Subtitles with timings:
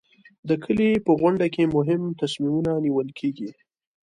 [0.49, 3.49] د کلي په غونډه کې مهم تصمیمونه نیول کېږي.